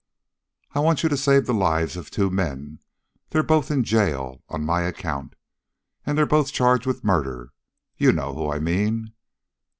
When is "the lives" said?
1.45-1.95